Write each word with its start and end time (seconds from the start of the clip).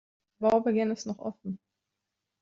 Der 0.41 0.47
Baubeginn 0.49 0.89
ist 0.89 1.05
noch 1.05 1.19
offen. 1.19 1.59